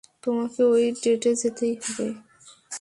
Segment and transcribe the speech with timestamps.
[0.23, 2.07] তোমাকে ওই ডেটে যেতেই হবে।